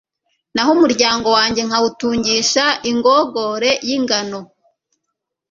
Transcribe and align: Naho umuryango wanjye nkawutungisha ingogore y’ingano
Naho 0.53 0.69
umuryango 0.77 1.27
wanjye 1.37 1.61
nkawutungisha 1.67 2.63
ingogore 2.91 3.69
y’ingano 3.87 4.39